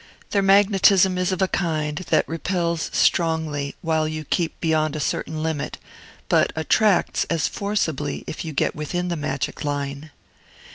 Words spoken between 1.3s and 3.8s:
of a kind that repels strongly